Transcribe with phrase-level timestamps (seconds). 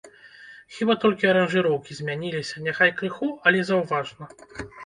[0.77, 4.23] Хіба толькі аранжыроўкі змяніліся, няхай крыху, але заўважна.